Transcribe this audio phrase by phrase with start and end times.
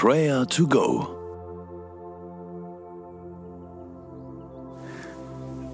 [0.00, 1.08] Prayer to Go.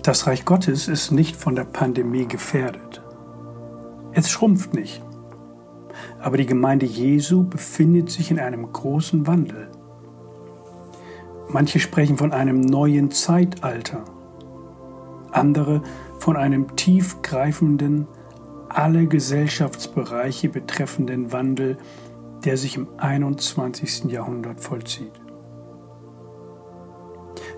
[0.02, 3.02] Das Reich Gottes ist nicht von der Pandemie gefährdet.
[4.12, 5.02] Es schrumpft nicht.
[6.22, 9.68] Aber die Gemeinde Jesu befindet sich in einem großen Wandel.
[11.50, 14.06] Manche sprechen von einem neuen Zeitalter,
[15.32, 15.82] andere
[16.18, 18.06] von einem tiefgreifenden,
[18.70, 21.76] alle Gesellschaftsbereiche betreffenden Wandel,
[22.44, 24.04] der sich im 21.
[24.04, 25.12] Jahrhundert vollzieht.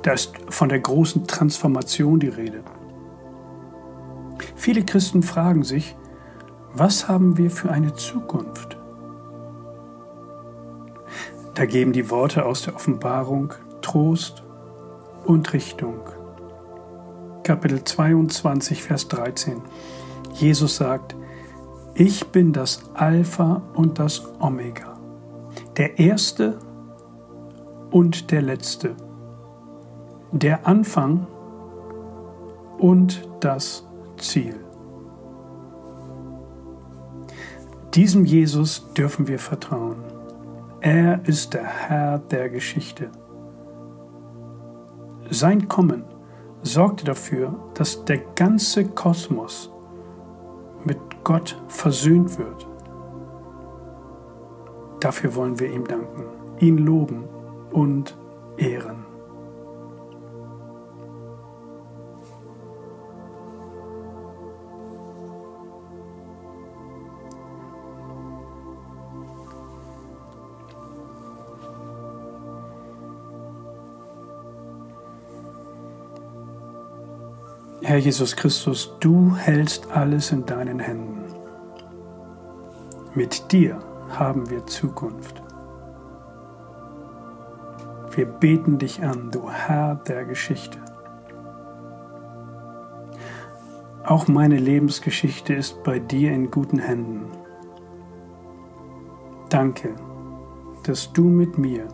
[0.02, 2.62] Da ist von der großen Transformation die Rede.
[4.54, 5.96] Viele Christen fragen sich,
[6.72, 8.76] was haben wir für eine Zukunft?
[11.54, 14.44] Da geben die Worte aus der Offenbarung Trost
[15.24, 16.00] und Richtung.
[17.42, 19.62] Kapitel 22, Vers 13.
[20.34, 21.16] Jesus sagt,
[21.98, 24.98] ich bin das Alpha und das Omega,
[25.78, 26.58] der Erste
[27.90, 28.94] und der Letzte,
[30.30, 31.26] der Anfang
[32.78, 33.86] und das
[34.18, 34.56] Ziel.
[37.94, 39.96] Diesem Jesus dürfen wir vertrauen.
[40.82, 43.10] Er ist der Herr der Geschichte.
[45.30, 46.04] Sein Kommen
[46.62, 49.70] sorgte dafür, dass der ganze Kosmos
[51.26, 52.68] Gott versöhnt wird.
[55.00, 56.22] Dafür wollen wir ihm danken,
[56.60, 57.24] ihn loben
[57.72, 58.16] und
[58.58, 59.05] ehren.
[77.86, 81.22] Herr Jesus Christus, du hältst alles in deinen Händen.
[83.14, 83.78] Mit dir
[84.10, 85.40] haben wir Zukunft.
[88.10, 90.78] Wir beten dich an, du Herr der Geschichte.
[94.04, 97.30] Auch meine Lebensgeschichte ist bei dir in guten Händen.
[99.48, 99.94] Danke,
[100.82, 101.86] dass du mit mir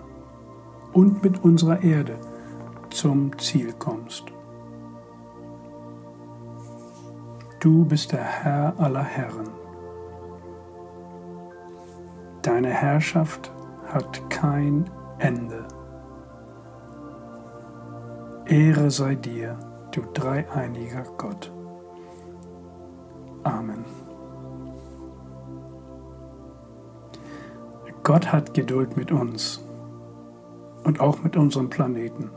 [0.94, 2.16] und mit unserer Erde
[2.88, 4.32] zum Ziel kommst.
[7.62, 9.48] Du bist der Herr aller Herren.
[12.42, 13.52] Deine Herrschaft
[13.86, 14.90] hat kein
[15.20, 15.68] Ende.
[18.46, 19.56] Ehre sei dir,
[19.92, 21.52] du dreieiniger Gott.
[23.44, 23.84] Amen.
[28.02, 29.64] Gott hat Geduld mit uns
[30.82, 32.28] und auch mit unserem Planeten.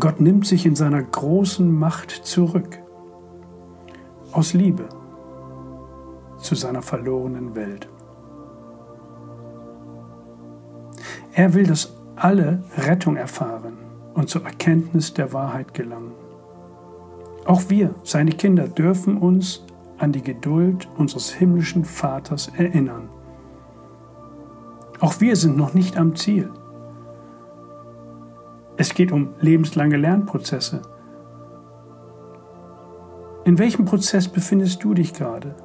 [0.00, 2.78] Gott nimmt sich in seiner großen Macht zurück,
[4.32, 4.88] aus Liebe
[6.38, 7.88] zu seiner verlorenen Welt.
[11.32, 13.78] Er will, dass alle Rettung erfahren
[14.14, 16.12] und zur Erkenntnis der Wahrheit gelangen.
[17.46, 19.64] Auch wir, seine Kinder, dürfen uns
[19.98, 23.08] an die Geduld unseres himmlischen Vaters erinnern.
[25.00, 26.50] Auch wir sind noch nicht am Ziel.
[28.80, 30.82] Es geht um lebenslange Lernprozesse.
[33.44, 35.56] In welchem Prozess befindest du dich gerade?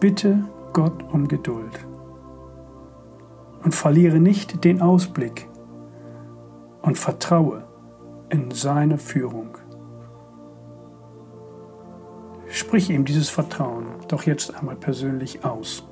[0.00, 0.42] Bitte
[0.72, 1.86] Gott um Geduld
[3.62, 5.48] und verliere nicht den Ausblick
[6.80, 7.64] und vertraue
[8.30, 9.58] in seine Führung.
[12.48, 15.86] Sprich ihm dieses Vertrauen doch jetzt einmal persönlich aus.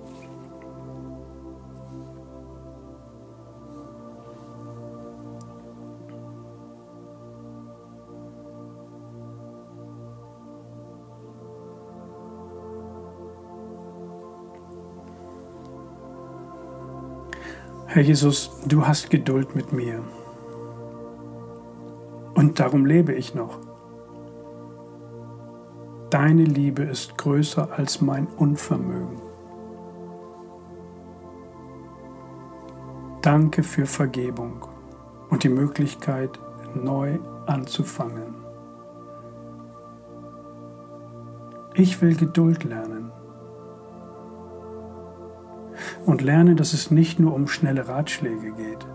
[17.96, 20.04] Herr Jesus, du hast Geduld mit mir.
[22.34, 23.58] Und darum lebe ich noch.
[26.10, 29.22] Deine Liebe ist größer als mein Unvermögen.
[33.22, 34.68] Danke für Vergebung
[35.30, 36.38] und die Möglichkeit,
[36.74, 38.34] neu anzufangen.
[41.72, 43.10] Ich will Geduld lernen
[46.06, 48.86] und lerne, dass es nicht nur um schnelle Ratschläge geht.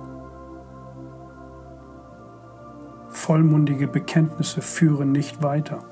[3.10, 5.84] Vollmundige Bekenntnisse führen nicht weiter.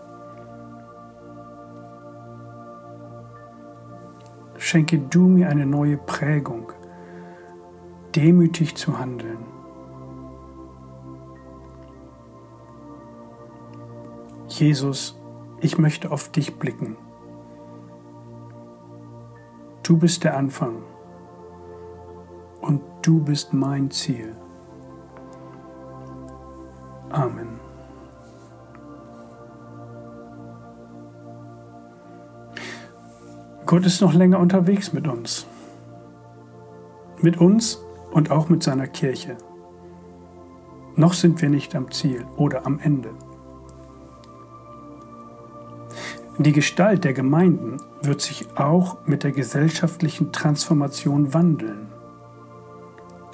[4.57, 6.71] Schenke du mir eine neue Prägung,
[8.15, 9.39] demütig zu handeln.
[14.47, 15.19] Jesus,
[15.59, 16.95] ich möchte auf dich blicken.
[19.83, 20.83] Du bist der Anfang
[22.69, 24.35] und du bist mein Ziel.
[27.09, 27.59] Amen.
[33.65, 35.47] Gott ist noch länger unterwegs mit uns.
[37.21, 37.79] Mit uns
[38.11, 39.35] und auch mit seiner Kirche.
[40.95, 43.09] Noch sind wir nicht am Ziel oder am Ende.
[46.37, 51.88] Die Gestalt der Gemeinden wird sich auch mit der gesellschaftlichen Transformation wandeln.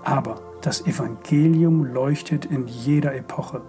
[0.05, 3.61] Aber das Evangelium leuchtet in jeder Epoche.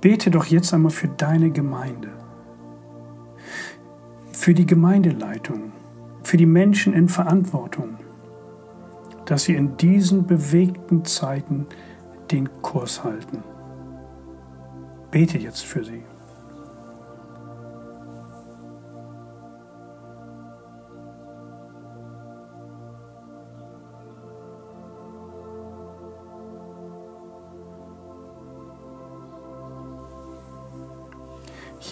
[0.00, 2.10] Bete doch jetzt einmal für deine Gemeinde,
[4.30, 5.72] für die Gemeindeleitung,
[6.22, 7.96] für die Menschen in Verantwortung,
[9.24, 11.66] dass sie in diesen bewegten Zeiten
[12.30, 13.42] den Kurs halten.
[15.10, 16.02] Bete jetzt für sie.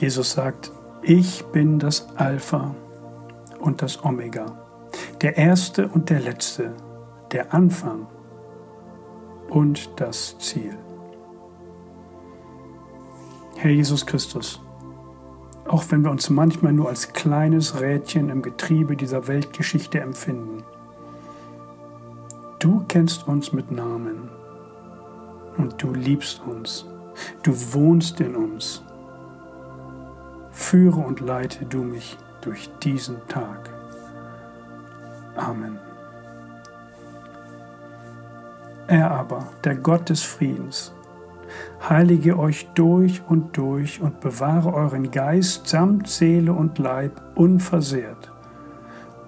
[0.00, 0.72] Jesus sagt,
[1.02, 2.74] ich bin das Alpha
[3.60, 4.46] und das Omega,
[5.22, 6.74] der Erste und der Letzte,
[7.32, 8.06] der Anfang
[9.48, 10.76] und das Ziel.
[13.56, 14.60] Herr Jesus Christus,
[15.66, 20.62] auch wenn wir uns manchmal nur als kleines Rädchen im Getriebe dieser Weltgeschichte empfinden,
[22.58, 24.28] du kennst uns mit Namen
[25.56, 26.84] und du liebst uns,
[27.42, 28.82] du wohnst in uns.
[30.56, 33.68] Führe und leite du mich durch diesen Tag.
[35.36, 35.78] Amen.
[38.86, 40.94] Er aber, der Gott des Friedens,
[41.88, 48.32] heilige euch durch und durch und bewahre euren Geist samt Seele und Leib unversehrt,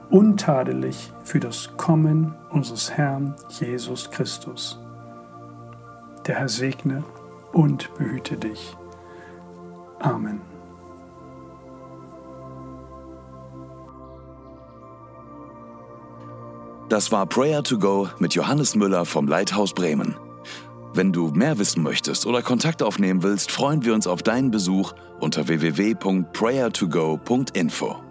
[0.08, 4.80] untadelig für das Kommen unseres Herrn Jesus Christus.
[6.26, 7.04] Der Herr segne
[7.52, 8.74] und behüte dich.
[10.00, 10.47] Amen.
[16.88, 20.16] Das war Prayer to Go mit Johannes Müller vom Leithaus Bremen.
[20.94, 24.94] Wenn du mehr wissen möchtest oder Kontakt aufnehmen willst, freuen wir uns auf deinen Besuch
[25.20, 28.07] unter www.prayertogo.info.